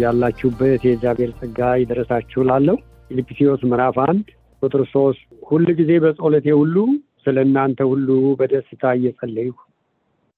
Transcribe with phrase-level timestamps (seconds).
[0.00, 2.76] ያላችሁበት የእግዚአብሔር ጸጋ ይድረሳችሁ ላለው
[3.08, 4.26] ፊልጵስዩስ ምዕራፍ አንድ
[4.62, 6.76] ቁጥር ሶስት ሁል ጊዜ በጸሎቴ ሁሉ
[7.24, 9.54] ስለ እናንተ ሁሉ በደስታ እየጸለይሁ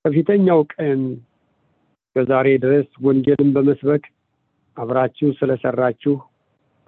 [0.04, 1.00] ከፊተኛው ቀን
[2.16, 4.04] ከዛሬ ድረስ ወንጌልን በመስበክ
[4.76, 6.14] አብራችሁ ስለሰራችሁ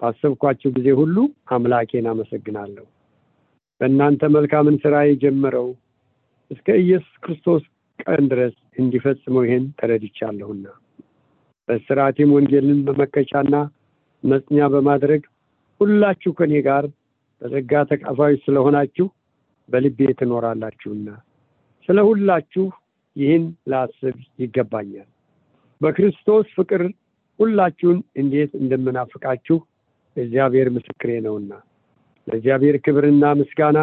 [0.01, 1.15] ባሰብኳችሁ ጊዜ ሁሉ
[1.51, 2.85] አምላኬን አመሰግናለሁ።
[3.81, 5.67] በእናንተ መልካምን ስራ የጀመረው
[6.51, 7.63] እስከ ኢየሱስ ክርስቶስ
[7.99, 10.65] ቀን ድረስ እንዲፈጽመው ይሄን ተረድቻለሁና
[11.67, 13.55] በስርዓቴም ወንጌልን በመከቻና
[14.23, 15.21] መጽኛ በማድረግ
[15.81, 16.85] ሁላችሁ ከኔ ጋር
[17.41, 19.07] በጸጋ ተካፋዮች ስለሆናችሁ
[19.69, 21.09] በልቤ ትኖራላችሁና
[21.89, 22.65] ስለ ሁላችሁ
[23.15, 25.07] ይህን ላስብ ይገባኛል።
[25.81, 26.81] በክርስቶስ ፍቅር
[27.39, 29.57] ሁላችሁን እንዴት እንደምናፍቃችሁ
[30.17, 31.51] እግዚአብሔር ምስክሬ ነውና
[32.27, 33.79] ለእግዚአብሔር ክብርና ምስጋና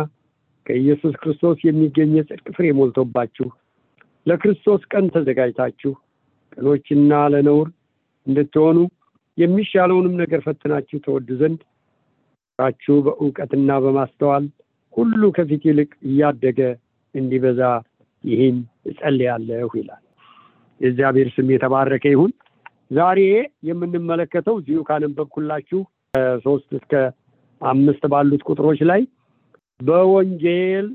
[0.67, 3.47] ከኢየሱስ ክርስቶስ የሚገኝ የጽድቅ ፍሬ ሞልቶባችሁ
[4.27, 5.93] ለክርስቶስ ቀን ተዘጋጅታችሁ
[6.55, 7.69] ቅኖችና ለነውር
[8.27, 8.79] እንድትሆኑ
[9.39, 11.61] የሚሻለውንም ነገር ፈትናችሁ ተወዱ ዘንድ
[12.59, 14.45] ራችሁ በእውቀትና በማስተዋል
[14.95, 16.61] ሁሉ ከፊት ይልቅ እያደገ
[17.15, 17.61] እንዲበዛ
[18.25, 18.59] ይህን
[18.91, 20.03] እጸልያለሁ ይላል።
[20.81, 22.33] የእግዚአብሔር ስም የተባረከ ይሁን።
[22.91, 23.21] ዛሬ
[23.69, 25.81] የምንመለከተው እዚሁ ካነበብኩላችሁ
[26.45, 26.93] ሶስት እስከ
[27.61, 29.03] አምስት ባሉት ቁጥሮች ላይ
[29.81, 30.87] በወንጌል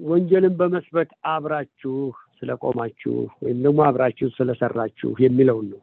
[0.00, 1.94] ወንጌልን በመስበክ አብራችሁ
[2.42, 5.80] ስለቆማችሁ ወይም ደግሞ አብራችሁ ስለሰራችሁ የሚለውን ነው።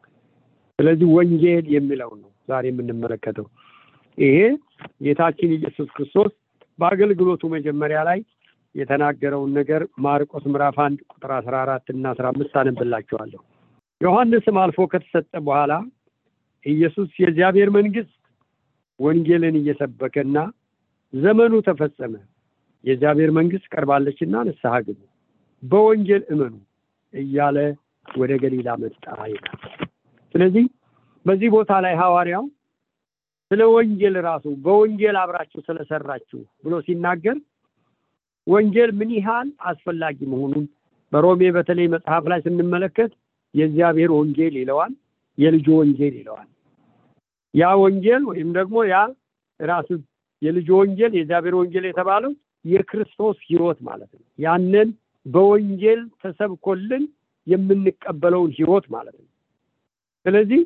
[0.79, 3.47] ስለዚህ ወንጌል የሚለውን ነው ዛሬ የምንመለከተው።
[4.17, 4.37] ይሄ
[5.03, 6.31] ጌታችን ኢየሱስ ክርስቶስ
[6.79, 8.19] በአገልግሎቱ መጀመሪያ ላይ
[8.75, 13.41] የተናገረውን ነገር ማርቆስ ምዕራፍ አንድ ቁጥር አስራ አራት እና አስራ አምስት አነብላችኋለሁ።
[14.01, 15.73] ዮሐንስም አልፎ ከተሰጠ በኋላ
[16.65, 18.13] ኢየሱስ የእግዚአብሔር መንግስት
[18.99, 20.37] ወንጌልን እየሰበከና
[21.13, 22.13] ዘመኑ ተፈጸመ፣
[22.83, 24.99] የእግዚአብሔር መንግስት ቀርባለችና ንስሐ ግቡ
[25.63, 26.53] በወንጌል እመኑ
[27.13, 27.57] እያለ
[28.15, 29.59] ወደ ገሊላ መጣ ይላል።
[30.35, 30.65] ስለዚህ
[31.25, 32.45] በዚህ ቦታ ላይ ሐዋርያው
[33.51, 37.37] ስለ ወንጌል ራሱ በወንጌል አብራችሁ ስለሰራችሁ ብሎ ሲናገር
[38.47, 40.65] ወንጌል ምን ያህል አስፈላጊ መሆኑን
[41.11, 43.11] በሮሜ በተለይ መጽሐፍ ላይ ስንመለከት
[43.53, 44.93] የእግዚአብሔር ወንጌል ይለዋል፣
[45.37, 46.47] የልጁ ወንጌል ይለዋል።
[47.53, 48.97] ያ ወንጌል ወይም ደግሞ ያ
[49.59, 49.89] ራሱ
[50.41, 52.31] የልጁ ወንጌል የእግዚአብሔር ወንጌል የተባለው
[52.65, 54.89] የክርስቶስ ሕይወት ማለት ነው። ያንን
[55.25, 57.03] በወንጌል ተሰብኮልን
[57.47, 59.29] የምንቀበለውን ሕይወት ማለት ነው።
[60.25, 60.61] ስለዚህ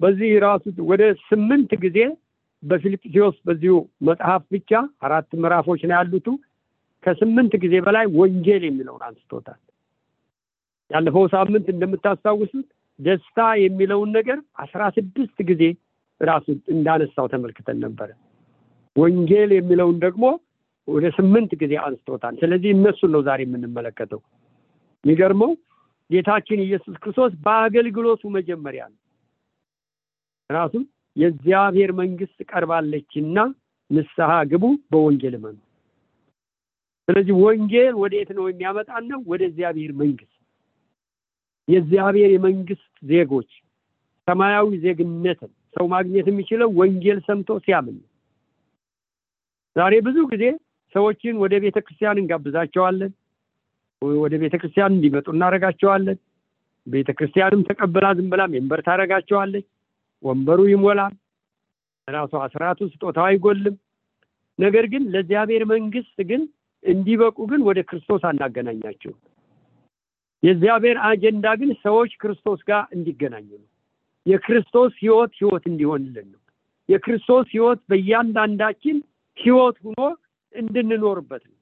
[0.00, 1.98] በዚህ ራሱ ወደ ስምንት ጊዜ
[2.62, 3.74] በፊልጵስዩስ በዚሁ
[4.08, 4.70] መጽሐፍ ብቻ
[5.06, 6.26] አራት ምዕራፎች ነው ያሉቱ
[7.04, 9.60] ከስምንት ጊዜ በላይ ወንጌል የሚለውን አንስቶታል።
[10.90, 12.68] ያለፈው ሳምንት እንደምታስታውሱት
[12.98, 15.62] ደስታ የሚለውን ነገር አስራ ስድስት ጊዜ
[16.20, 18.10] ራሱ እንዳነሳው ተመልክተን ነበረ።
[18.96, 20.24] ወንጌል የሚለውን ደግሞ
[20.88, 24.20] ወደ ስምንት ጊዜ አንስቶታል። ስለዚህ እነሱን ነው ዛሬ የምንመለከተው።
[25.04, 25.52] የሚገርመው
[26.10, 28.98] ጌታችን ኢየሱስ ክርስቶስ በአገልግሎቱ መጀመሪያ ነው
[30.50, 30.74] ራሱ
[31.16, 33.38] የእግዚአብሔር መንግስት ቀርባለችና
[33.90, 35.56] ንስሐ ግቡ፣ በወንጌል እመኑ።
[37.08, 39.20] ስለዚህ ወንጌል ወዴት ነው የሚያመጣን ነው?
[39.26, 40.34] ወደ እግዚአብሔር መንግስት።
[41.68, 43.50] የእግዚአብሔር የመንግስት ዜጎች
[44.28, 47.96] ሰማያዊ ዜግነትን ሰው ማግኘት የሚችለው ወንጌል ሰምቶ ሲያምን
[49.76, 50.44] ዛሬ ብዙ ጊዜ
[50.94, 53.12] ሰዎችን ወደ ቤተ ክርስቲያን እንጋብዛቸዋለን።
[54.20, 56.18] ወደ ቤተ ክርስቲያን እንዲመጡ እናደርጋቸዋለን።
[56.86, 59.66] ቤተ ክርስቲያንም ተቀብላ ዝም ብላ member ታደርጋቸዋለች።
[60.22, 61.14] ወንበሩ ይሞላል።
[62.08, 63.76] ራሱ አስራቱ ስጦታው አይጎልም።
[64.58, 66.42] ነገር ግን ለእግዚአብሔር መንግስት ግን
[66.84, 69.12] እንዲበቁ ግን ወደ ክርስቶስ አናገናኛቸው።
[70.42, 73.68] የእግዚአብሔር አጀንዳ ግን ሰዎች ክርስቶስ ጋር እንዲገናኙ ነው።
[74.26, 76.40] የክርስቶስ ህይወት ህይወት እንዲሆንልን ነው።
[76.88, 78.96] የክርስቶስ ህይወት በእያንዳንዳችን
[79.38, 80.00] ህይወት ሆኖ
[80.54, 81.58] እንድንኖርበት ነው።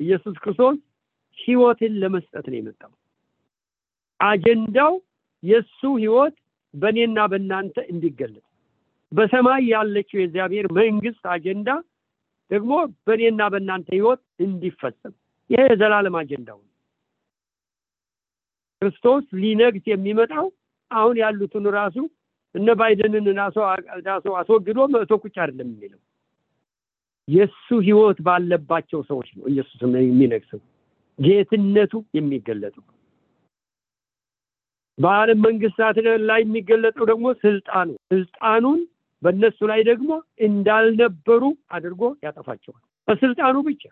[0.00, 0.76] ኢየሱስ ክርስቶስ
[1.38, 2.92] ህይወትን ለመስጠት ነው የመጣው።
[4.20, 4.92] አጀንዳው
[5.42, 6.36] የእሱ ህይወት
[6.74, 8.46] በእኔና በእናንተ እንዲገለጽ፣
[9.12, 11.70] በሰማይ ያለችው የእግዚአብሔር መንግስት አጀንዳ
[12.50, 12.72] ደግሞ
[13.06, 15.14] በእኔና በእናንተ ህይወት እንዲፈጸም
[15.50, 16.68] ይሄ የዘላለም አጀንዳው ነው።
[18.82, 20.46] ክርስቶስ ሊነግስ የሚመጣው
[20.90, 21.96] አሁን ያሉትን ራሱ
[22.54, 23.58] እነ ባይደንን ራሱ
[24.40, 26.00] አስወግዶ መቶ ቁጭ አይደለም የሚለው
[27.28, 30.60] የእሱ ህይወት ባለባቸው ሰዎች ነው ኢየሱስ የሚነግሰው።
[31.18, 32.84] ጌትነቱ የሚገለጠው።
[34.98, 35.96] በዓለም መንግስታት
[36.30, 38.80] ላይ የሚገለጠው ደግሞ ስልጣኑ ስልጣኑን
[39.22, 40.10] በእነሱ ላይ ደግሞ
[40.46, 41.42] እንዳልነበሩ
[41.76, 43.82] አድርጎ ያጠፋቸዋል። በስልጣኑ ብቻ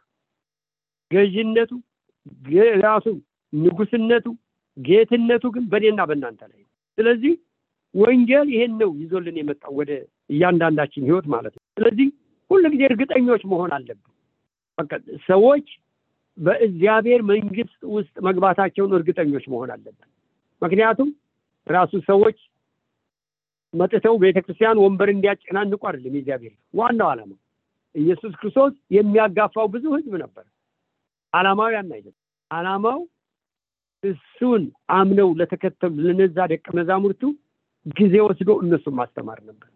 [1.10, 1.70] ገዥነቱ
[2.84, 3.06] ራሱ
[3.52, 4.26] ንጉስነቱ
[4.76, 6.60] ጌትነቱ ግን በእኔና በእናንተ ላይ
[6.98, 7.32] ስለዚህ
[7.94, 9.92] ወንጌል ይሄን ነው ይዞልን የመጣው ወደ
[10.30, 12.08] እያንዳንዳችን ህይወት ማለት ነው። ስለዚህ
[12.50, 14.06] ሁሉ ጊዜ እርግጠኞች መሆን አለብን።
[14.78, 14.92] በቃ
[15.28, 15.66] ሰዎች
[16.38, 20.08] በእግዚአብሔር መንግስት ውስጥ መግባታቸውን እርግጠኞች መሆን አለብን።
[20.62, 21.08] ምክንያቱም
[21.66, 22.38] ራሱ ሰዎች
[23.74, 27.32] መጥተው ቤተክርስቲያን ወንበር እንዲያጨናንቁ አይደለም የእግዚአብሔር ዋናው ዓላማ።
[27.94, 30.44] ኢየሱስ ክርስቶስ የሚያጋፋው ብዙ ህዝብ ነበር።
[31.32, 32.18] አላማው ያን አይደለም።
[32.50, 33.00] አላማው
[34.02, 34.62] እሱን
[34.94, 37.22] አምነው ለተከተሉ ለነዛ ደቀ መዛሙርቱ
[37.96, 39.68] ጊዜ ወስዶ እነሱን ማስተማር ነበር።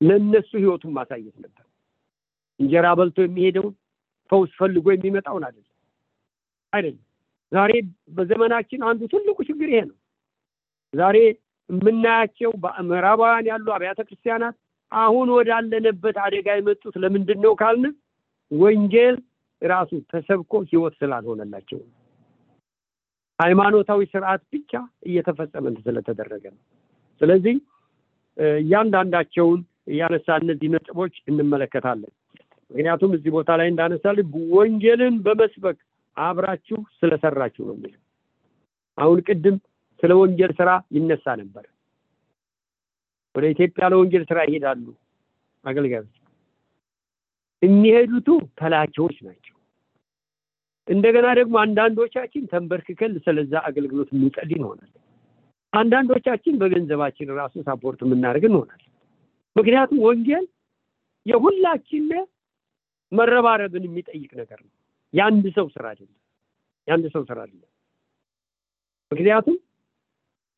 [0.00, 1.64] ለእነሱ ህይወቱን ማሳየት ነበር
[2.60, 3.74] እንጀራ በልቶ የሚሄደውን
[4.32, 5.70] ፈውስ ፈልጎ የሚመጣውን አይደለም።
[6.72, 7.02] አይደለም።
[7.52, 7.72] ዛሬ
[8.16, 9.96] በዘመናችን አንዱ ትልቁ ችግር ይሄ ነው።
[10.94, 11.16] ዛሬ
[11.70, 14.56] የምናያቸው በምዕራባውያን ያሉ አብያተ ክርስቲያናት
[14.92, 17.94] አሁን ወዳለንበት አደጋ የመጡት ለምንድን ነው ካልን
[18.50, 19.16] ወንጌል
[19.62, 21.80] ራሱ ተሰብኮ ህይወት ስላልሆነላቸው
[23.38, 24.72] ሃይማኖታዊ ስርዓት ብቻ
[25.06, 26.60] እየተፈጸመ ስለተደረገ ነው።
[27.20, 27.56] ስለዚህ
[28.58, 32.12] እያንዳንዳቸውን እያነሳ እነዚህ ነጥቦች እንመለከታለን
[32.74, 34.16] ምክንያቱም እዚህ ቦታ ላይ እንዳነሳል
[34.54, 35.78] ወንጌልን በመስበክ
[36.16, 38.00] አብራችሁ ስለሰራችሁ ነው የሚለው።
[38.98, 39.56] አሁን ቅድም
[40.00, 41.64] ስለ ወንጌል ስራ ይነሳ ነበር።
[43.34, 44.84] ወደ ኢትዮጵያ ለወንጌል ስራ ይሄዳሉ
[45.64, 46.14] አገልጋዮች።
[47.62, 48.28] የሚሄዱቱ
[48.58, 49.54] ተላኪዎች ናቸው።
[50.88, 54.90] እንደገና ደግሞ አንዳንዶቻችን ተንበርክከን ስለዛ አገልግሎት የምንጸል ይሆናል
[55.72, 58.90] አንዳንዶቻችን በገንዘባችን ራሱ support የምናደርግ እንሆናለን።
[59.56, 60.44] ምክንያቱም ወንጌል
[61.26, 62.04] የሁላችን
[63.14, 64.72] መረባረብን የሚጠይቅ ነገር ነው።
[65.14, 66.18] የአንድ ሰው ስራ አይደለም።
[66.88, 67.70] የአንድ ሰው ስራ አይደለም።
[69.12, 69.56] ምክንያቱም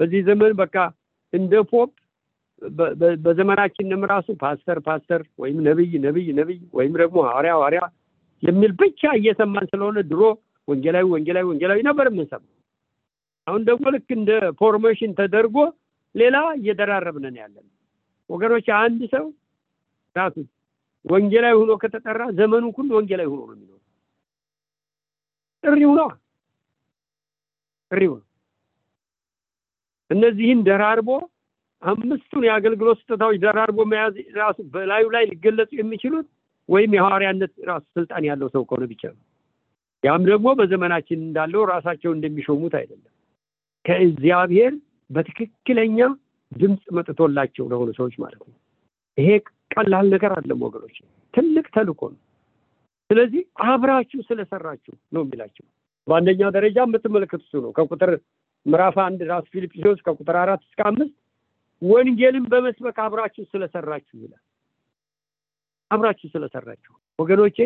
[0.00, 0.76] በዚህ ዘመን በቃ
[1.32, 1.92] እንደ pop
[3.24, 7.80] በዘመናችንም ራሱ ፓስተር ፓስተር ወይም ነብይ ነብይ ነብይ ወይም ደግሞ ሐዋርያ ሐዋርያ
[8.42, 10.22] የሚል ብቻ እየሰማን ስለሆነ ድሮ
[10.68, 12.52] ወንጌላዊ ወንጌላዊ ወንጌላዊ ነበር የምንሰማው።
[13.46, 15.56] አሁን ደግሞ ልክ እንደ formation ተደርጎ
[16.14, 17.66] ሌላ እየደራረብነን ያለን
[18.30, 19.26] ወገኖች አንድ ሰው
[20.16, 20.36] ራሱ
[21.06, 23.80] ወንጌላዊ ሆኖ ከተጠራ ዘመኑ ሁሉ ወንጌላዊ ሆኖ ነው የሚኖር
[25.64, 26.08] ጥሪው ነው
[27.90, 28.24] ጥሪው ነው
[30.10, 31.10] እነዚህን ደራርቦ
[31.82, 36.26] አምስቱን የአገልግሎት ስጦታዎች ደራርቦ መያዝ ራሱ በላዩ ላይ ሊገለጹ የሚችሉት
[36.68, 39.20] ወይም የሐዋርያነት ራሱ ስልጣን ያለው ሰው ከሆነ ብቻ ነው።
[40.02, 43.12] ያም ደግሞ በዘመናችን እንዳለው ራሳቸው እንደሚሾሙት አይደለም።
[43.84, 44.72] ከእግዚአብሔር
[45.10, 45.98] በትክክለኛ
[46.52, 48.54] ድምፅ መጥቶላቸው ለሆኑ ሰዎች ማለት ነው።
[49.18, 49.28] ይሄ
[49.70, 50.96] ቀላል ነገር አለም ወገኖች
[51.34, 52.20] ትልቅ ተልኮ ነው።
[53.10, 55.64] ስለዚህ አብራችሁ ስለሰራችሁ ነው የሚላቸው።
[56.08, 58.10] በአንደኛ ደረጃ የምትመለከቱ ነው። ከቁጥር
[58.66, 61.14] ምዕራፍ አንድ ራሱ ፊልጵስዩስ ከቁጥር አራት እስከ አምስት
[61.82, 64.42] ወንጌልን በመስበክ አብራችሁ ስለሰራችሁ ይላል።
[65.90, 67.58] አብራችሁ ስለሰራችሁ ወገኖቼ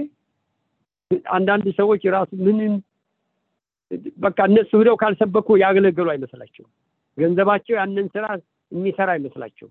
[1.34, 2.74] አንዳንድ ሰዎች ራሱ ምንም
[4.24, 6.64] በቃ እነሱ ሂደው ካልሰበኩ ያገለገሉ አይመስላቸው
[7.18, 8.26] ገንዘባቸው ያንን ስራ
[8.72, 9.68] የሚሰራ አይመስላቸው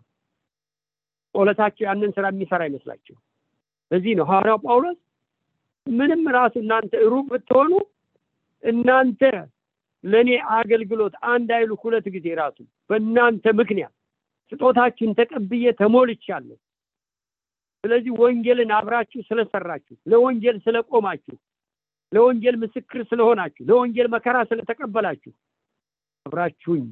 [1.36, 3.16] ጸሎታቸው ያንን ስራ የሚሰራ አይመስላቸው።
[3.92, 4.98] ለዚህ ነው ሐዋርያው ጳውሎስ
[5.88, 7.72] ምንም ራሱ እናንተ ሩቅ ብትሆኑ
[8.64, 9.22] እናንተ
[10.04, 12.58] ለእኔ አገልግሎት አንድ አይሉ ሁለት ጊዜ ራሱ
[12.90, 13.94] በእናንተ ምክንያት
[14.52, 16.58] ስጦታችሁን ተቀብዬ ተሞልቻለሁ።
[17.84, 21.36] ስለዚህ ወንጌልን አብራችሁ ስለሰራችሁ ለወንጌል ስለቆማችሁ
[22.12, 25.34] ለወንጌል ምስክር ስለሆናችሁ ለወንጌል መከራ ስለተቀበላችሁ
[26.26, 26.86] አብራችሁኝ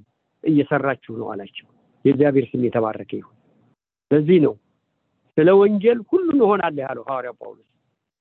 [0.43, 1.67] እየሰራችሁ ነው አላቸው።
[2.05, 3.36] የእግዚአብሔር ስም የተባረከ ይሁን
[4.11, 4.53] ለዚህ ነው።
[5.37, 7.67] ስለ ወንጌል ሁሉን እሆናለሁ ያለው ሐዋርያው ጳውሎስ።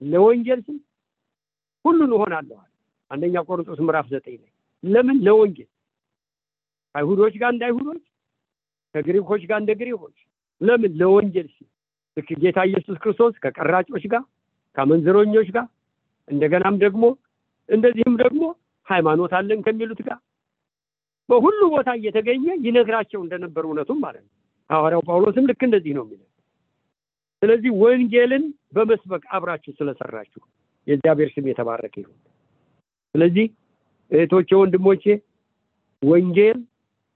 [0.02, 0.78] ለወንጌል ስም
[1.84, 2.58] ሁሉን እሆናለሁ
[3.10, 4.50] አንደኛ ቆሮንቶስ ምዕራፍ ዘጠኝ ላይ
[4.82, 5.18] ለምን?
[5.26, 5.70] ለወንጌል
[6.94, 8.02] አይሁዶች ጋር እንደ አይሁዶች
[8.94, 10.16] ከግሪኮች ጋር እንደ ግሪኮች።
[10.60, 10.92] ለምን?
[11.00, 11.68] ለወንጌል ሲል
[12.16, 14.22] ልክ ጌታ ኢየሱስ ክርስቶስ ከቀራጮች ጋር
[14.76, 15.66] ከአመንዝረኞች ጋር
[16.28, 17.04] እንደገናም ደግሞ
[17.68, 18.42] እንደዚህም ደግሞ
[18.86, 20.18] ሃይማኖት አለን ከሚሉት ጋር
[21.28, 24.32] በሁሉ ቦታ እየተገኘ ይነግራቸው እንደነበር እውነቱም ማለት ነው።
[24.70, 26.28] ሐዋርያው ጳውሎስም ልክ እንደዚህ ነው የሚለው።
[27.42, 28.44] ስለዚህ ወንጌልን
[28.76, 30.42] በመስበክ አብራችሁ ስለሰራችሁ
[30.86, 32.18] የእግዚአብሔር ስም የተባረከ ይሁን።
[33.14, 33.46] ስለዚህ
[34.10, 35.04] እህቶቼ፣ ወንድሞቼ
[36.02, 36.58] ወንጌል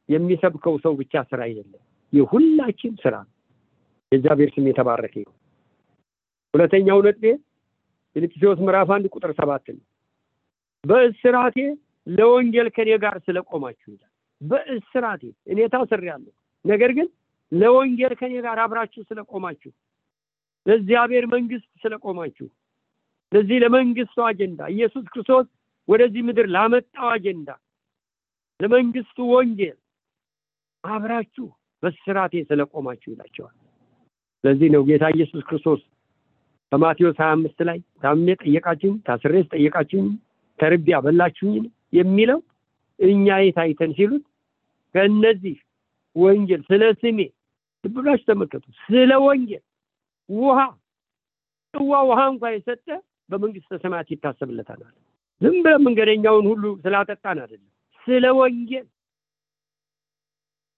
[0.08, 1.80] የሚሰብከው ሰው ብቻ ስራ አይደለም፣
[2.12, 3.32] የሁላችን ስራ ነው።
[4.12, 5.36] የእግዚአብሔር ስም የተባረከ ይሁን።
[6.54, 7.24] ሁለተኛው ነጥቤ
[8.16, 9.84] ፊልጵስዩስ ምዕራፍ አንድ ቁጥር ሰባት ነው።
[10.84, 11.56] በእስራቴ
[12.06, 16.32] ለወንጌል ከኔ ጋር ስለቆማችሁ ይላል። በእስራቴ እኔ ታስሬያለሁ፣
[16.64, 17.08] ነገር ግን
[17.52, 19.70] ለወንጌል ከኔ ጋር አብራችሁ ስለቆማችሁ፣
[20.66, 22.46] ለእግዚአብሔር መንግስት ስለቆማችሁ፣
[23.32, 25.46] ለዚህ ለመንግስቱ አጀንዳ ኢየሱስ ክርስቶስ
[25.88, 27.48] ወደዚህ ምድር ላመጣው አጀንዳ
[28.60, 29.76] ለመንግስቱ ወንጌል
[30.84, 31.46] አብራችሁ
[31.82, 33.54] በስራቴ ስለቆማችሁ ይላቸዋል።
[34.44, 35.80] ስለዚህ ነው ጌታ ኢየሱስ ክርስቶስ
[36.72, 40.08] በማቴዎስ ሀያ አምስት ላይ ታምሜ ጠየቃችሁኝ፣ ታስሬስ ጠየቃችሁኝ፣
[40.58, 42.40] ተርቤ አበላችሁኝ የሚለው
[42.98, 43.58] እኛ የት
[43.96, 44.24] ሲሉት
[44.94, 45.56] ከእነዚህ
[46.16, 47.18] ወንጌል ስለ ስሜ
[47.84, 49.62] ብላችሁ ተመልከቱ። ስለ ወንጌል
[50.28, 50.58] ውሃ
[51.74, 52.86] ጽዋ ውሃ እንኳ የሰጠ
[53.30, 54.80] በመንግስተ ሰማያት ይታሰብለታል።
[55.40, 57.68] ዝም ብለን መንገደኛውን ሁሉ ስላጠጣን አይደለም።
[58.06, 58.86] ስለ ወንጌል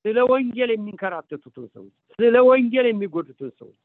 [0.05, 3.79] ስለ ወንጌል የሚንከራተቱትን ሰዎች፣ ስለ ወንጌል የሚጎዱትን ሰዎች፣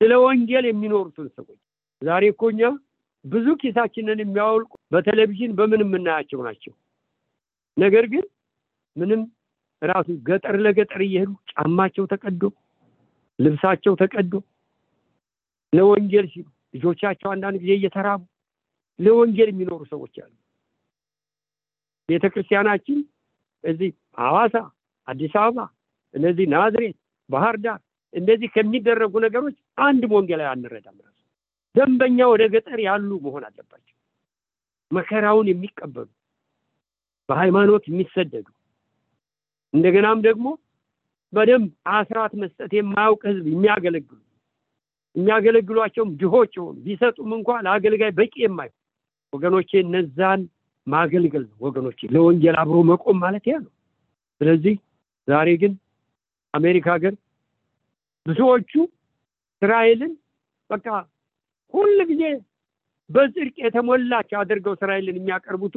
[0.00, 1.60] ስለ ወንጌል የሚኖሩትን ሰዎች
[2.02, 2.62] ዛሬ እኮ እኛ
[3.24, 6.72] ብዙ ኪሳችንን የሚያወልቁ በቴሌቪዥን በምን የምናያቸው ናቸው።
[7.76, 8.24] ነገር ግን
[8.96, 9.20] ምንም
[9.82, 12.42] ራሱ ገጠር ለገጠር እየሄዱ ጫማቸው ተቀዶ
[13.38, 14.32] ልብሳቸው ተቀዶ
[15.72, 18.20] ለወንጌል ሲሉ ልጆቻቸው አንዳንድ ጊዜ እየተራቡ
[18.98, 20.32] ለወንጌል የሚኖሩ ሰዎች አሉ።
[22.08, 22.98] ቤተ ክርስቲያናችን
[23.64, 23.90] እዚህ
[24.20, 24.56] ሐዋሳ፣
[25.08, 25.58] አዲስ አበባ፣
[26.14, 26.96] እነዚህ ናዝሬት፣
[27.30, 27.80] ባህር ዳር
[28.12, 31.18] እንደዚህ ከሚደረጉ ነገሮች አንድም ወንጌላዊ አንረዳም። ራሱ
[31.74, 33.96] ደንበኛ ወደ ገጠር ያሉ መሆን አለባቸው።
[34.90, 36.08] መከራውን የሚቀበሉ
[37.28, 38.46] በሃይማኖት የሚሰደዱ
[39.74, 40.46] እንደገናም ደግሞ
[41.32, 44.18] በደንብ አስራት መስጠት የማያውቅ ህዝብ የሚያገለግሉ
[45.16, 48.78] የሚያገለግሏቸውም ድሆች የሆኑ ቢሰጡም እንኳ ለአገልጋይ በቂ የማይሆን
[49.32, 50.40] ወገኖቼ እነዛን
[50.86, 53.72] ማገልገል ነው። ወገኖቼ ለወንጌል አብሮ መቆም ማለት ያ ነው።
[54.40, 54.74] ስለዚህ
[55.28, 55.72] ዛሬ ግን
[56.54, 57.14] አሜሪካ ሀገር
[58.26, 58.72] ብዙዎቹ
[59.54, 60.12] እስራኤልን
[60.70, 60.86] በቃ
[61.74, 62.22] ሁል ጊዜ
[63.10, 65.74] በጽድቅ የተሞላች አድርገው እስራኤልን የሚያቀርቡቱ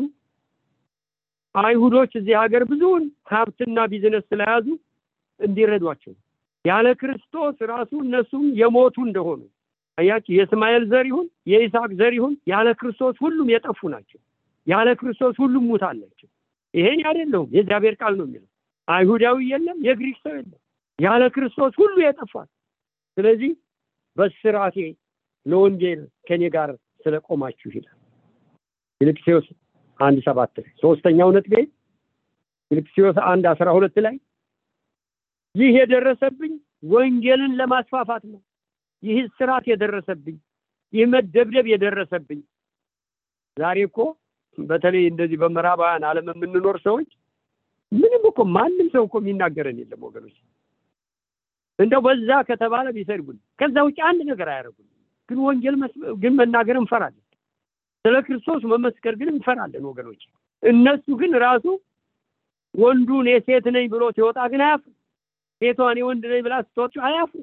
[1.56, 4.66] አይሁዶች እዚህ ሀገር ብዙውን ሀብትና ቢዝነስ ስለያዙ
[5.40, 6.14] እንዲረዷቸው
[6.66, 9.42] ያለ ክርስቶስ ራሱ እነሱም የሞቱ እንደሆኑ
[9.98, 14.20] አያችሁ። የእስማኤል ዘር ይሁን የይስሐቅ ዘር ይሁን ያለ ክርስቶስ ሁሉም የጠፉ ናቸው።
[14.68, 16.28] ያለ ክርስቶስ ሁሉም ሙታን ናቸው።
[16.74, 18.50] ይሄን አይደለሁም የእግዚአብሔር ቃል ነው የሚለው።
[18.88, 20.60] አይሁዳዊ የለም፣ የግሪክ ሰው የለም።
[21.00, 22.48] ያለ ክርስቶስ ሁሉ ይጠፋል።
[23.18, 23.52] ስለዚህ
[24.18, 24.78] በእስራቴ
[25.46, 26.70] ለወንጌል ከኔ ጋር
[27.04, 27.96] ስለቆማችሁ ይላል
[29.02, 29.48] ፊልጵስዩስ
[30.00, 31.54] አንድ ሰባት ላይ ሶስተኛው ነጥቤ
[32.72, 34.16] ፊልጵስዩስ አንድ አስራ ሁለት ላይ
[35.56, 36.54] ይህ የደረሰብኝ
[36.92, 38.42] ወንጌልን ለማስፋፋት ነው።
[39.04, 40.36] ይህ እስራት የደረሰብኝ
[40.94, 42.40] ይህ መደብደብ የደረሰብኝ
[43.58, 44.00] ዛሬ እኮ
[44.58, 47.10] በተለይ እንደዚህ በምዕራባውያን ዓለም የምንኖር ሰዎች
[47.92, 50.38] ምንም እኮ ማንም ሰው እኮ የሚናገረን የለም ወገኖች።
[51.80, 54.88] እንደው በዛ ከተባለ ቢሰድቡን፣ ከዛ ውጭ አንድ ነገር አያደርጉን።
[55.30, 55.76] ግን ወንጌል
[56.22, 57.24] ግን መናገር እንፈራለን።
[58.08, 60.22] ስለ ክርስቶስ መመስከር ግን እንፈራለን ወገኖች።
[60.64, 61.66] እነሱ ግን ራሱ
[62.76, 64.92] ወንዱን የሴት ነኝ ብሎ ሲወጣ ግን አያፍሩ።
[65.62, 67.42] ሴቷን የወንድ ነኝ ብላ ስትወጡ አያፍሩ።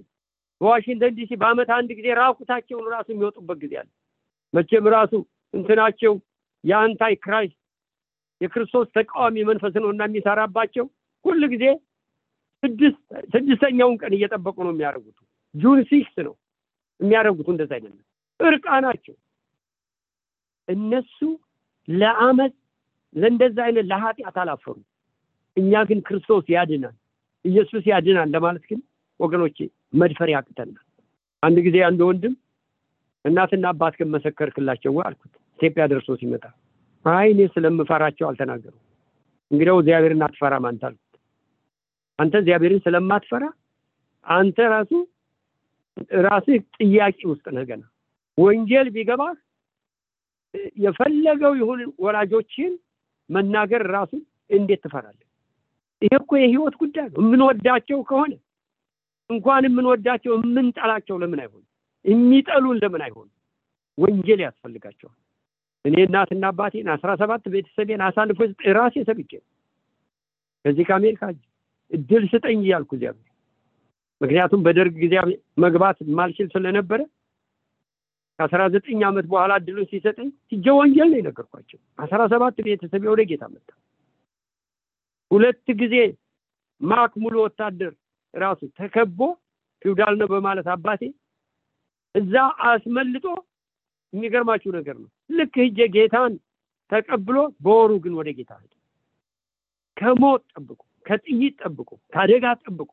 [0.61, 3.89] በዋሽንግተን ዲሲ በአመት አንድ ጊዜ ራቁታቸውን ራሱ የሚወጡበት ጊዜ አለ።
[4.55, 5.13] መቼም ራሱ
[5.55, 6.15] እንትናቸው
[6.65, 7.59] የ antichrist
[8.41, 10.87] የክርስቶስ ተቃዋሚ መንፈስ ነው እና የሚሰራባቸው
[11.25, 11.65] ሁል ጊዜ
[13.33, 15.19] ስድስተኛውን ቀን እየጠበቁ ነው የሚያደርጉት።
[15.55, 16.35] June six ነው
[17.01, 18.01] የሚያደርጉት። እንደዛ አይደለም፣
[18.41, 19.15] እርቃናቸው
[20.69, 21.19] እነሱ
[21.89, 22.55] ለአመት
[23.15, 24.77] ለእንደዛ አይነት ለኃጢአት አላፈሩ።
[25.57, 26.95] እኛ ግን ክርስቶስ ያድናል፣
[27.45, 28.81] ኢየሱስ ያድናል ለማለት ግን
[29.21, 29.59] ወገኖቼ
[30.01, 30.85] መድፈር ያቅተናል።
[31.43, 32.35] አንድ ጊዜ አንድ ወንድም
[33.25, 36.45] እናትና አባት ግን መሰከርክላቸው አልኩት። ኢትዮጵያ ደርሶ ሲመጣ
[37.05, 38.75] አይ እኔ ስለምፈራቸው አልተናገሩ።
[39.51, 41.01] እንግዲያው እግዚአብሔርን አትፈራም አንተ አልኩት።
[42.19, 43.45] አንተ እግዚአብሔርን ስለማትፈራ
[44.27, 44.93] አንተ ራሱ
[46.25, 47.83] ራስህ ጥያቄ ውስጥ ነህ ገና
[48.39, 49.35] ወንጌል ቢገባህ
[50.85, 52.73] የፈለገው ይሁን ወላጆችን
[53.31, 54.13] መናገር ራሱ
[54.51, 55.27] እንዴት ትፈራለህ?
[56.03, 58.33] ይሄ እኮ የህይወት ጉዳይ ነው። የምንወዳቸው ከሆነ
[59.31, 61.63] እንኳን የምንወዳቸው የምንጠላቸው ለምን አይሆን?
[62.05, 63.29] የሚጠሉን ለምን አይሆን?
[63.99, 65.19] ወንጌል ያስፈልጋቸዋል።
[65.85, 68.39] እኔ እናትና አባቴን አስራ ሰባት ቤተሰቤን አሳልፎ
[68.77, 69.33] ራሴ ሰብቼ
[70.65, 71.23] ከዚህ ከአሜሪካ
[71.91, 73.11] እድል ስጠኝ እያልኩ እዚያ
[74.21, 75.15] ምክንያቱም በደርግ ጊዜ
[75.65, 77.01] መግባት ማልችል ስለነበረ
[78.39, 83.45] ከአስራ ዘጠኝ ዓመት በኋላ እድሉን ሲሰጠኝ ሲጀ ወንጌል ነው የነገርኳቸው። አስራ ሰባት ቤተሰብ ወደ ጌታ
[83.53, 83.69] መጣ።
[85.31, 85.95] ሁለት ጊዜ
[86.81, 87.93] ማክ ሙሉ ወታደር
[88.35, 89.21] ራሱ ተከቦ
[89.83, 91.03] ፊውዳል ነው በማለት አባቴ
[92.15, 92.35] እዛ
[92.69, 93.27] አስመልጦ
[94.13, 96.35] የሚገርማችሁ ነገር ነው። ልክ ሂጄ ጌታን
[96.93, 98.73] ተቀብሎ በወሩ ግን ወደ ጌታ ሄደ።
[99.97, 102.91] ከሞት ጠብቁ፣ ከጥይት ጠብቁ፣ ከአደጋ ጠብቁ።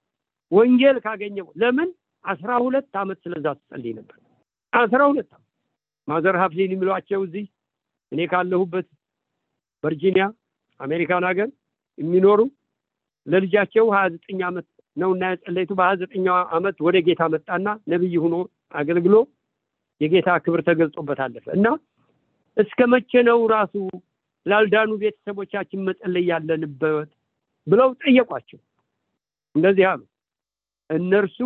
[0.51, 1.89] ወንጌል ካገኘ ለምን
[2.25, 4.17] አስራ ሁለት ዓመት ስለዛ ትጸልይ ነበር።
[4.73, 5.29] አስራ ሁለት
[6.07, 7.45] ማዘር ሀፍሊን የሚሏቸው እዚህ
[8.11, 8.87] እኔ ካለሁበት
[9.83, 10.25] ቨርጂኒያ
[10.79, 11.49] አሜሪካን ሀገር
[11.97, 12.39] የሚኖሩ
[13.27, 18.35] ለልጃቸው ሀያ ዘጠኝ ዓመት ነው እና የጸለይቱ በሀያ ዘጠኛው ዓመት ወደ ጌታ መጣና ነቢይ ሆኖ
[18.73, 19.15] አገልግሎ
[20.01, 21.67] የጌታ ክብር ተገልጾበት አለፈ እና
[22.57, 23.73] እስከ መቼ ነው ራሱ
[24.45, 27.09] ላልዳኑ ቤተሰቦቻችን መጸለይ ያለንበት
[27.67, 28.59] ብለው ጠየቋቸው።
[29.55, 30.01] እንደዚህ አሉ።
[30.89, 31.37] እነርሱ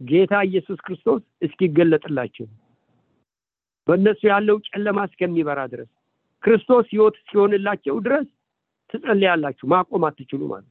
[0.00, 2.46] ጌታ ኢየሱስ ክርስቶስ እስኪገለጥላቸው
[3.86, 5.90] በእነሱ ያለው ጨለማ እስከሚበራ ድረስ
[6.42, 8.26] ክርስቶስ ሕይወት እስኪሆንላቸው ድረስ
[8.94, 10.68] ትጸልያላችሁ፣ ማቆም አትችሉ ማለት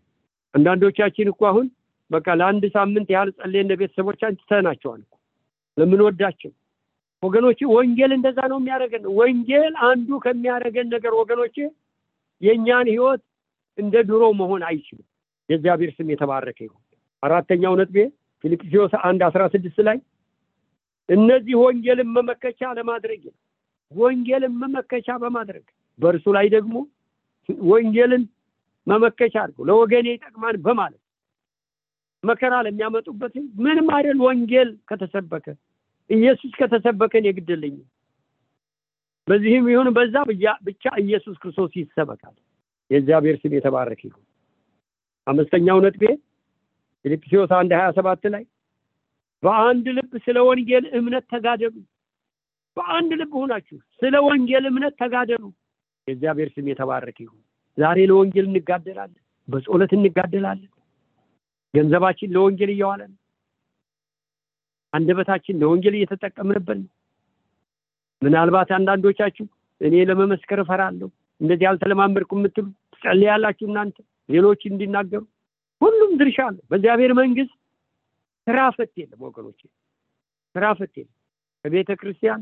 [0.53, 1.65] አንዳንዶቻችን እኮ አሁን
[2.11, 5.01] በቃ ለአንድ ሳምንት ያህል ጸልየን ቤተሰቦቻችን ትተናቸዋል
[5.77, 6.51] ለምንወዳቸው
[7.23, 11.55] ወገኖች። ወንጌል እንደዛ ነው የሚያደርገን። ወንጌል አንዱ ከሚያደርገን ነገር ወገኖች
[12.41, 13.21] የእኛን ሕይወት
[13.77, 15.05] እንደ ድሮ መሆን አይችልም።
[15.49, 16.81] የእግዚአብሔር ስም የተባረከ ይሁን።
[17.23, 17.97] አራተኛው ነጥቤ
[18.43, 19.97] ፊልጵስዩስ አንድ አስራ ስድስት ላይ
[21.09, 23.23] እነዚህ ወንጌልን መመከቻ ለማድረግ
[23.91, 25.65] ወንጌልን መመከቻ በማድረግ
[25.99, 26.75] በእርሱ ላይ ደግሞ
[27.69, 28.23] ወንጌልን
[28.87, 31.01] መመከቻ አድርገው ለወገኔ ይጠቅማን በማለት
[32.23, 35.45] መከራ ለሚያመጡበት ምንም አይደል። ወንጌል ከተሰበከ
[36.09, 37.75] ኢየሱስ ከተሰበከን የግድልኝ
[39.27, 40.15] በዚህም ይሁን በዛ
[40.67, 42.35] ብቻ ኢየሱስ ክርስቶስ ይሰበካል።
[42.89, 44.23] የእግዚአብሔር ስም የተባረከ ይሁን።
[45.27, 46.03] አምስተኛው ነጥቤ
[47.07, 48.43] ፊልጵስዩስ አንድ ሀያ ሰባት ላይ
[49.43, 51.75] በአንድ ልብ ስለ ወንጌል እምነት ተጋደሉ።
[52.77, 55.43] በአንድ ልብ ሆናችሁ ስለ ወንጌል እምነት ተጋደሉ።
[56.07, 57.39] የእግዚአብሔር ስም የተባረከ ይሁን።
[57.77, 60.71] ዛሬ ለወንጌል እንጋደላለን፣ በጸሎት እንጋደላለን።
[61.73, 63.13] ገንዘባችን ለወንጌል እየዋለን፣
[64.93, 66.91] አንደበታችን ለወንጌል እየተጠቀምንበት ነው።
[68.21, 69.45] ምናልባት አንዳንዶቻችሁ
[69.81, 71.09] እኔ ለመመስከር እፈራለሁ፣
[71.41, 73.97] እንደዚህ አልተለማመድኩ የምትሉ ትጸልያላችሁ። እናንተ
[74.29, 75.23] ሌሎች እንዲናገሩ
[75.81, 77.53] ሁሉም ድርሻ አለ። በእግዚአብሔር መንግስት
[78.47, 79.59] ስራ ፈት የለም ወገኖች፣
[80.55, 81.13] ስራ ፈት የለም።
[81.65, 82.41] ከቤተ ክርስቲያን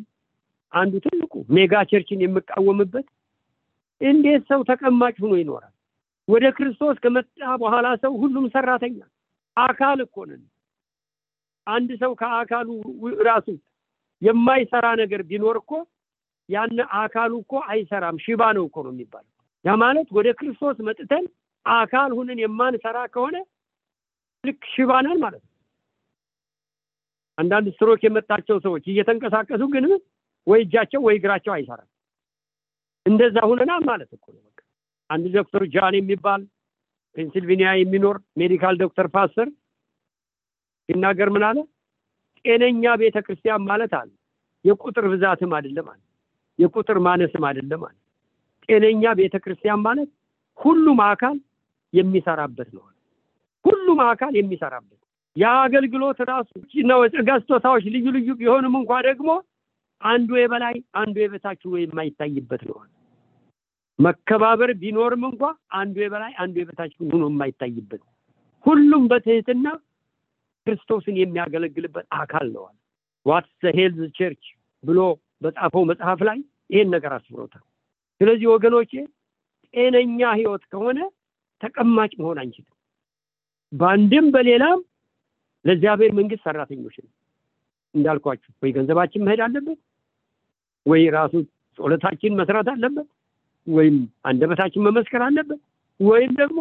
[0.73, 3.07] አንዱ ትልቁ mega church ን የምቃወምበት
[4.01, 5.73] እንዴት ሰው ተቀማጭ ሆኖ ይኖራል?
[6.27, 7.27] ወደ ክርስቶስ ከመጣ
[7.61, 8.97] በኋላ ሰው ሁሉም ሰራተኛ
[9.57, 10.43] አካል እኮ ነን።
[11.67, 12.67] አንድ ሰው ከአካሉ
[13.27, 13.47] ራሱ
[14.21, 15.71] የማይሰራ ነገር ቢኖር እኮ
[16.49, 19.31] ያን አካሉ እኮ አይሰራም፣ ሽባ ነው እኮ ነው የሚባለው።
[19.65, 21.25] ያ ማለት ወደ ክርስቶስ መጥተን
[21.65, 23.35] አካል ሁነን የማንሰራ ከሆነ
[24.43, 25.51] ልክ ሽባ ነን ማለት ነው።
[27.37, 29.85] አንዳንድ ስትሮክ የመጣቸው ሰዎች እየተንቀሳቀሱ ግን
[30.47, 31.89] ወይ እጃቸው ወይ እግራቸው አይሰራም።
[33.05, 34.41] እንደዛ ሁነና ማለት እኮ ነው።
[35.09, 36.41] አንድ ዶክተር ጃን የሚባል
[37.15, 39.47] ፔንሲልቬኒያ የሚኖር ሜዲካል ዶክተር ፓስተር
[40.89, 41.57] ሲናገር ምን አለ?
[42.45, 44.09] ጤነኛ ቤተ ክርስቲያን ማለት አለ
[44.65, 46.01] የቁጥር ብዛትም አይደለም አለ
[46.59, 47.95] የቁጥር ማነስም አይደለም አለ።
[48.69, 50.09] ጤነኛ ቤተ ክርስቲያን ማለት
[50.57, 51.37] ሁሉም አካል
[51.95, 52.83] የሚሰራበት ነው።
[53.65, 54.99] ሁሉም አካል የሚሰራበት
[55.35, 56.49] የአገልግሎት ራሱ
[56.89, 56.99] ነው።
[57.41, 59.29] ስጦታዎች ልዩ ልዩ ቢሆንም እንኳ ደግሞ
[60.01, 62.77] አንዱ የበላይ አንዱ የበታች የማይታይበት ነው።
[63.99, 68.01] መከባበር ቢኖርም እንኳ አንዱ የበላይ አንዱ የበታች ሆኖ የማይታይበት
[68.65, 69.67] ሁሉም በትህትና
[70.67, 72.63] ክርስቶስን የሚያገለግልበት አካል ነው።
[73.25, 74.43] what's health church
[74.83, 74.99] ብሎ
[75.43, 77.63] በጻፈው መጽሐፍ ላይ ይሄን ነገር አስፍሮታል።
[78.21, 78.91] ስለዚህ ወገኖቼ
[79.73, 80.99] ጤነኛ ህይወት ከሆነ
[81.65, 82.71] ተቀማጭ መሆን አንችልም።
[83.71, 84.79] በአንድም በሌላም
[85.65, 87.11] ለእግዚአብሔር መንግስት ሰራተኞች ነው።
[87.93, 89.79] እንዳልኳችሁ ወይ ገንዘባችን መሄድ አለበት፣
[90.85, 91.33] ወይ ራሱ
[91.79, 93.07] ጸሎታችን መስራት አለበት፣
[93.67, 95.61] ወይም አንደበታችን መመስከር አለበት፣
[95.99, 96.59] ወይም ደግሞ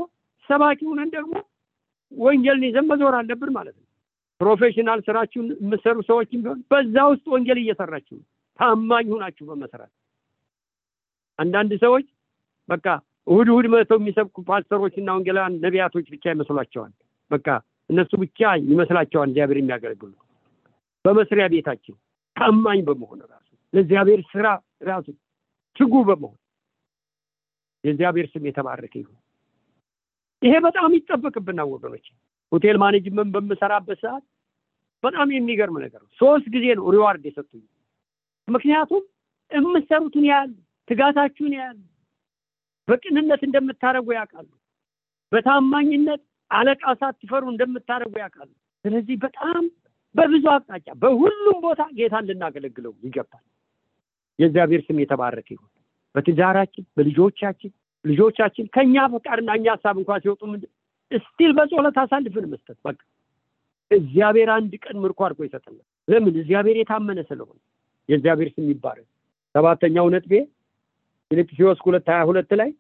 [0.51, 1.35] ሰባኪ ደግሞ
[2.13, 3.87] ወንጌልን ይዘን መዞር አለብን ማለት ነው።
[4.41, 8.17] professional ስራችሁን የምትሰሩ ሰዎችም ቢሆን በዛ ውስጥ ወንጌል እየሰራችሁ
[8.59, 9.93] ታማኝ ሆናችሁ በመስራት
[11.39, 12.07] አንዳንድ ሰዎች
[12.69, 12.87] በቃ
[13.27, 16.93] እሁድ እሁድ መጥተው የሚሰብኩ ፓስተሮችና ወንጌላውያን ነቢያቶች ብቻ ይመስሏቸዋል።
[17.31, 17.47] በቃ
[17.91, 20.13] እነሱ ብቻ ይመስላቸዋል እግዚአብሔር የሚያገለግሉ
[21.05, 21.97] በመስሪያ ቤታችን
[22.37, 23.41] ታማኝ በመሆን ራሱ
[23.73, 24.47] ለእግዚአብሔር ስራ
[24.89, 25.07] ራሱ
[25.77, 26.39] ትጉ በመሆን
[27.85, 29.19] የእግዚአብሔር ስም የተባረከ ይሁን።
[30.43, 32.07] ይሄ በጣም ይጠበቅብናል ወገኖች።
[32.53, 34.25] hotel management በምሰራበት ሰዓት
[35.03, 37.63] በጣም የሚገርም ነገር ነው። ሶስት ጊዜ ነው reward የሰጡኝ።
[38.49, 39.03] ምክንያቱም
[39.51, 40.51] የምትሰሩትን ያህል
[40.89, 41.79] ትጋታችሁን ያያሉ።
[42.89, 44.49] በቅንነት እንደምታደርጉ ያውቃሉ።
[45.33, 48.51] በታማኝነት አለቃ ሳትፈሩ እንደምታደርጉ ያውቃሉ።
[48.85, 49.63] ስለዚህ በጣም
[50.15, 53.45] በብዙ አቅጣጫ በሁሉም ቦታ ጌታን ልናገለግለው ይገባል።
[54.39, 55.71] የእግዚአብሔር ስም የተባረከ ይሁን።
[56.15, 57.73] በትዳራችን፣ በልጆቻችን
[58.05, 60.43] ልጆቻችን ከእኛ ፈቃድና እኛ ሀሳብ እንኳን ሲወጡ
[61.11, 63.01] እስቲል በጸሎት አሳልፍን መስጠት በቃ
[63.91, 66.35] እግዚአብሔር አንድ ቀን ምርኮ አድርጎ ይሰጠናል። ለምን?
[66.41, 67.59] እግዚአብሔር የታመነ ስለሆነ።
[68.09, 69.09] የእግዚአብሔር ስም ይባረክ።
[69.55, 70.33] ሰባተኛው ነጥቤ
[71.35, 72.71] ፊልጵስዩስ ሁለት ሀያ ሁለት ላይ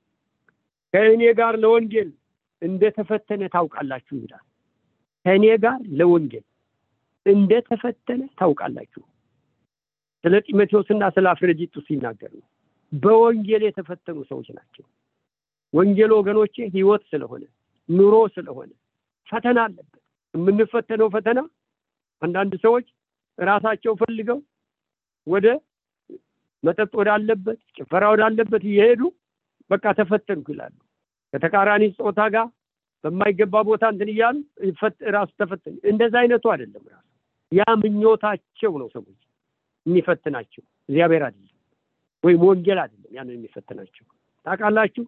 [0.94, 2.10] ከእኔ ጋር ለወንጌል
[2.62, 4.44] እንደተፈተነ ታውቃላችሁ ይላል።
[5.26, 6.44] ከእኔ ጋር ለወንጌል
[7.26, 9.02] እንደተፈተነ ታውቃላችሁ።
[10.24, 12.46] ስለ ጢሞቴዎስና ስለ አፍረዲጡ ሲናገር ነው።
[12.92, 14.84] በወንጌል የተፈተኑ ሰዎች ናቸው።
[15.74, 17.42] ወንጌል ወገኖቼ ህይወት ስለሆነ
[17.88, 18.70] ኑሮ ስለሆነ
[19.28, 20.02] ፈተና አለበት።
[20.34, 21.38] የምንፈተነው ፈተና
[22.22, 22.86] አንዳንድ ሰዎች
[23.38, 24.38] ራሳቸው ፈልገው
[25.26, 25.46] ወደ
[26.64, 29.02] መጠጥ ወዳለበት ጭፈራ ወዳለበት እየሄዱ
[29.70, 30.74] በቃ ተፈተንኩ ይላሉ።
[31.32, 32.46] ከተቃራኒ ጾታ ጋር
[33.04, 34.36] በማይገባ ቦታ እንትን እያሉ
[35.16, 37.06] ራሱ ተፈተን እንደዛ አይነቱ አይደለም። ራሱ
[37.52, 39.20] ያ ምኞታቸው ነው ሰዎች
[39.86, 41.50] የሚፈትናቸው እግዚአብሔር አይደለም
[42.24, 44.04] ወይም ወንጌል አይደለም ያንን የሚፈትናቸው
[44.46, 45.04] ታውቃላችሁ።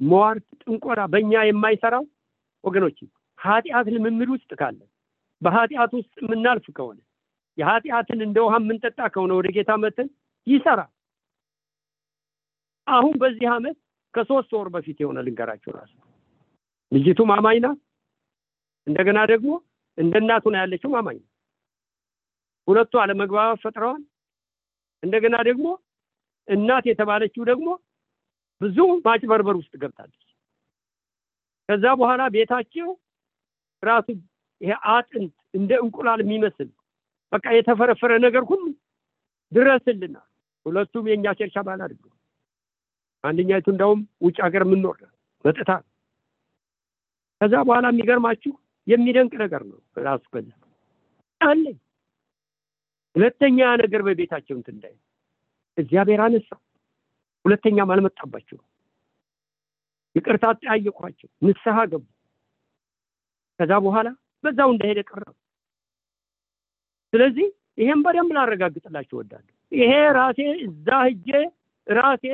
[0.00, 2.04] ሟርት፣ ጥንቆራ በእኛ የማይሰራው
[2.64, 2.98] ወገኖች
[3.38, 4.80] ኃጢአት ልምምድ ውስጥ ካለ
[5.42, 6.98] በኃጢአት ውስጥ የምናልፍ ከሆነ
[7.58, 10.08] የኃጢአትን እንደ ውሃ የምንጠጣ ከሆነ ወደ ጌታ መተን
[10.46, 10.90] ይሰራል።
[12.86, 13.76] አሁን በዚህ ዓመት
[14.14, 15.92] ከሶስት ወር በፊት የሆነ ልንገራቸው ራሱ
[16.92, 17.78] ልጅቱ ማማኝ ናት።
[18.86, 19.50] እንደገና ደግሞ
[19.98, 21.30] እንደ እናቱ ነው ያለችው ማማኝ ናት።
[22.68, 24.02] ሁለቱ አለመግባባት ፈጥረዋል።
[25.02, 25.66] እንደገና ደግሞ
[26.48, 27.68] እናት የተባለችው ደግሞ
[28.60, 30.20] ብዙ ማጭበርበር ውስጥ ገብታለች።
[31.68, 32.88] ከዛ በኋላ ቤታቸው
[33.82, 34.06] ራሱ
[34.60, 36.68] ይሄ አጥንት እንደ እንቁላል የሚመስል
[37.32, 38.64] በቃ የተፈረፈረ ነገር ሁሉ
[39.52, 40.16] ድረስልና
[40.66, 42.13] ሁለቱም የእኛ ቸርች አባል አድርገው
[43.24, 44.98] አንደኛይቱ እንደውም ውጭ ሀገር የምንኖር
[45.44, 45.70] መጥታ
[47.40, 48.52] ከዛ በኋላ የሚገርማችሁ
[48.86, 50.48] የሚደንቅ ነገር ነው ራሱ ከዛ
[51.40, 51.76] አለኝ
[53.14, 54.94] ሁለተኛ ነገር በቤታቸው እንትን እንዳይ
[55.78, 56.60] እግዚአብሔር አነሳው።
[57.44, 58.58] ሁለተኛም አልመጣባቸው።
[60.16, 62.04] ይቅርታ ጠያየኳቸው፣ ንስሐ ገቡ።
[63.60, 64.08] ከዛ በኋላ
[64.44, 65.24] በዛው እንደሄደ ቀረ።
[67.12, 67.46] ስለዚህ
[67.78, 71.28] ይሄን በደንብ ላረጋግጥላችሁ እወዳለሁ። ይሄ ራሴ እዛ ሂጄ
[71.86, 72.24] ራሴ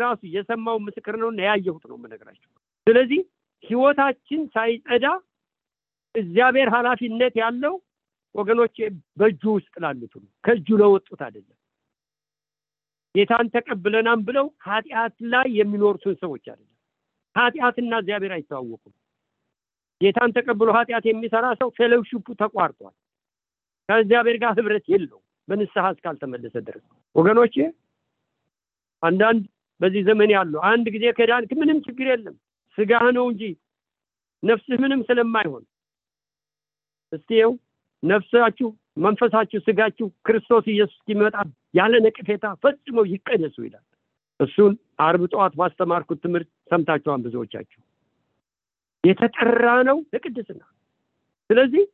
[0.00, 2.50] ራሱ የሰማው ምስክር ነው እና ያየሁት ነው የምነግራቸው።
[2.86, 3.20] ስለዚህ
[3.64, 5.06] ህይወታችን ሳይጸዳ
[6.14, 7.74] እግዚአብሔር ኃላፊነት ያለው
[8.34, 8.76] ወገኖቼ
[9.18, 11.54] በእጁ ውስጥ ላሉት ነው፣ ከእጁ ለወጡት አይደለም።
[13.14, 16.74] ጌታን ተቀብለናም ብለው ኃጢአት ላይ የሚኖሩትን ሰዎች አይደለም።
[17.36, 18.94] ኃጢአትና እግዚአብሔር አይተዋወቁም።
[20.00, 22.94] ጌታን ተቀብሎ ኃጢአት የሚሰራ ሰው ፌሎሺፑ ተቋርጧል።
[23.88, 25.18] ከእግዚአብሔር ጋር ህብረት የለው
[25.48, 26.84] በንስሐ እስካልተመለሰ ድረስ
[27.16, 27.54] ወገኖቼ
[29.02, 29.42] አንዳንድ
[29.80, 32.36] በዚህ ዘመን ያሉ አንድ ጊዜ ከዳንክ ምንም ችግር የለም።
[32.78, 33.42] ስጋህ ነው እንጂ
[34.42, 35.64] ነፍስህ ምንም ስለማይሆን።
[37.12, 37.50] እስቲው
[38.02, 38.68] ነፍሳችሁ
[39.04, 41.36] መንፈሳችሁ ስጋችሁ ክርስቶስ ኢየሱስ ሲመጣ
[41.74, 43.84] ያለ ነቅፌታ ፈጽመው ይቀደሱ ይላል።
[44.40, 47.80] እሱን አርብ ጠዋት ባስተማርኩት ትምህርት ሰምታችኋን ብዙዎቻችሁ።
[49.04, 50.62] የተጠራ ነው ለቅድስና።
[51.50, 51.84] ስለዚህ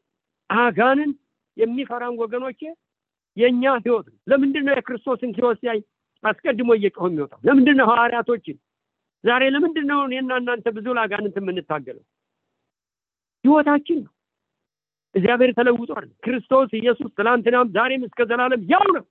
[0.50, 1.10] አጋንን
[1.56, 2.60] የሚፈራን ወገኖቼ
[3.36, 5.78] የእኛ ህይወት ነው። ለምንድን ነው የክርስቶስን ህይወት ሲያይ
[6.24, 8.56] አስቀድሞ እየጮህ የሚወጣው። ለምንድን ነው ሐዋርያቶችን?
[9.24, 12.04] ዛሬ ለምንድን ነው እኔና እናንተ ብዙ ለአጋንንት የምንታገለው?
[13.44, 14.12] ህይወታችን ነው።
[15.14, 19.04] እግዚአብሔር ተለውጧል። ክርስቶስ ኢየሱስ ትላንትናም ዛሬም እስከ ዘላለም ያው ነው።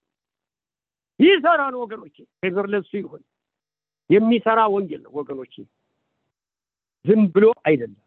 [1.19, 3.21] ይሰራል ወገኖቼ ክብር ለሱ ይሁን።
[4.09, 5.53] የሚሰራ ወንጌል ነው ወገኖቼ።
[7.05, 7.99] ዝም ብሎ አይደለም።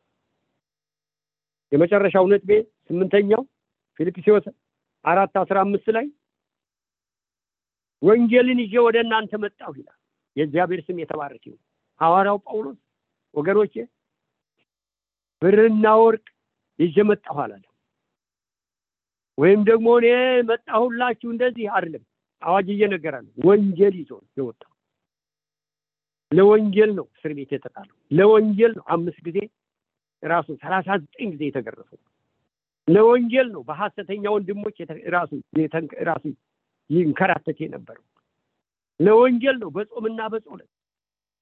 [1.73, 2.51] የመጨረሻው ነጥቤ
[2.89, 3.43] ስምንተኛው
[4.01, 4.45] ፊልጵስዩስ
[5.05, 6.07] አራት አስራ አምስት ላይ
[8.07, 9.99] ወንጌልን ይዤ ወደ እናንተ መጣሁ ይላል።
[10.37, 11.61] የእግዚአብሔር ስም የተባረክ ይሁን።
[12.01, 12.79] ሐዋርያው ጳውሎስ
[13.35, 13.75] ወገኖቼ
[15.43, 16.27] ብርና ወርቅ
[16.79, 17.73] ይዤ መጣሁ አላለም።
[19.39, 20.07] ወይም ደግሞ እኔ
[20.51, 22.05] መጣሁላችሁ እንደዚህ አይደለም።
[22.43, 24.73] አዋጅ እየነገረ ነው ወንጌል ይዞ የወጣው።
[26.33, 29.39] ለወንጌል ነው እስር ቤት የተጣለው። ለወንጌል ነው አምስት ጊዜ
[30.23, 31.99] ራሱ ሰላሳ ዘጠኝ ጊዜ የተገረፈው።
[32.89, 34.77] ለወንጌል ነው በሐሰተኛ ወንድሞች
[35.15, 35.31] ራሱ
[36.09, 36.25] ራሱ
[36.91, 38.05] ይንከራተት የነበረው።
[39.01, 40.71] ለወንጌል ነው በጾምና በጸሎት።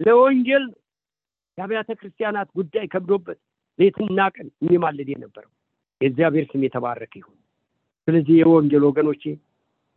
[0.01, 0.79] ለወንጌል ነው
[1.59, 3.39] የአብያተ ክርስቲያናት ጉዳይ ከብዶበት
[3.79, 5.53] ሌትና ቀን የሚማልድ የነበረው።
[6.01, 7.37] የእግዚአብሔር ስም የተባረከ ይሁን።
[8.09, 9.23] ስለዚህ የወንጌል ወገኖቼ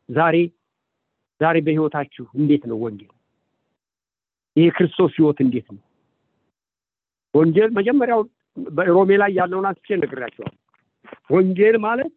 [0.09, 0.35] ዛሬ
[1.41, 3.11] ዛሬ በህይወታችሁ እንዴት ነው ወንጌል?
[4.55, 5.81] ይህ ክርስቶስ ህይወት እንዴት ነው?
[7.33, 8.21] ወንጌል መጀመሪያው
[8.57, 10.53] በሮሜ ላይ ያለውን አንስቼ ነግራቸዋል
[11.29, 12.11] ወንጌል ማለት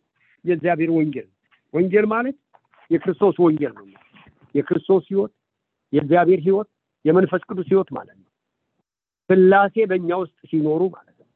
[0.45, 1.27] የእግዚአብሔር ወንጌል
[1.75, 2.37] ወንጌል ማለት
[2.90, 3.87] የክርስቶስ ወንጌል ነው
[4.55, 5.33] የክርስቶስ ህይወት
[5.92, 6.68] የእግዚአብሔር ህይወት
[7.05, 8.26] የመንፈስ ቅዱስ ህይወት ማለት ነው።
[9.31, 11.29] ስላሴ በእኛ ውስጥ ሲኖሩ ማለት ነው።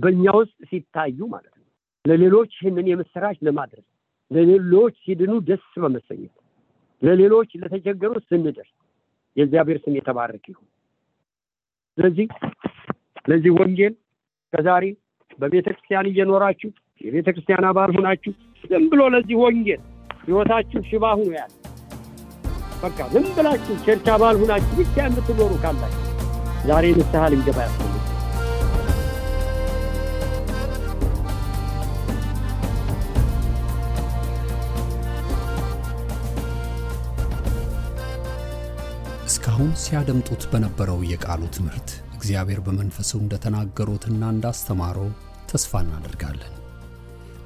[0.00, 1.66] በእኛ ውስጥ ሲታዩ ማለት ነው።
[2.04, 3.86] ለሌሎች ይህንን የምስራች ለማድረስ
[4.30, 6.34] ለሌሎች ሲድኑ ደስ በመሰኘት
[7.02, 8.70] ለሌሎች ለተቸገሩት ስንደርስ
[9.36, 10.68] የእግዚአብሔር ስም የተባረከ ይሁን።
[11.98, 12.26] ስለዚህ
[13.28, 13.94] ለዚህ ወንጌል
[14.52, 14.84] ከዛሬ
[15.38, 16.70] በቤተ ክርስቲያን እየኖራችሁ
[17.00, 18.32] የቤተ ክርስቲያን አባል ሁናችሁ
[18.64, 19.80] ዝም ብሎ ለዚህ ወንጌል
[20.26, 21.52] ህይወታችሁ ሽባ ሁኖ ያለ።
[22.82, 26.02] በቃ ዝም ብላችሁ church አባል ሁናችሁ ብቻ የምትኖሩ ካላችሁ
[26.68, 27.92] ዛሬ ንስሐ ልንገባ ያስፈልግ
[39.28, 45.08] እስካሁን ሲያደምጡት በነበረው የቃሉ ትምህርት እግዚአብሔር በመንፈሱ እንደተናገሩትና እንዳስተማረው
[45.50, 46.52] ተስፋ እናደርጋለን።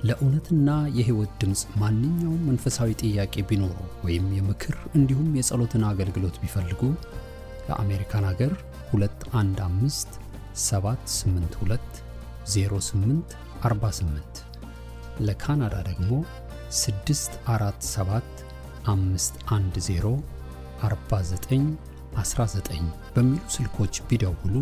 [0.08, 6.80] ለእውነትና የሕይወት ድምፅ ማንኛውም መንፈሳዊ ጥያቄ ቢኖሩ ወይም የምክር እንዲሁም የጸሎትን አገልግሎት ቢፈልጉ
[7.68, 8.52] ለአሜሪካን አገር
[8.94, 10.16] 215
[10.62, 12.00] 782
[12.54, 14.40] 08 48
[15.26, 16.10] ለካናዳ ደግሞ
[16.80, 18.44] 647
[18.88, 20.14] 510
[20.82, 21.70] 49
[22.18, 22.84] 19
[23.16, 24.54] በሚሉ ስልኮች ቢደውሉ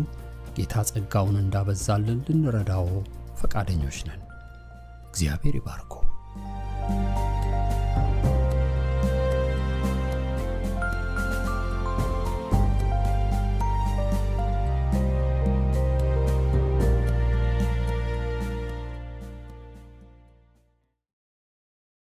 [0.57, 2.87] ጌታ ጸጋውን እንዳበዛልን ልንረዳዎ
[3.41, 4.21] ፈቃደኞች ነን።
[5.09, 5.93] እግዚአብሔር ይባርኮ።